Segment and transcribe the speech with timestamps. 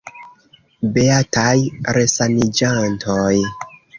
[0.95, 1.59] Beataj
[1.99, 3.37] resaniĝantoj.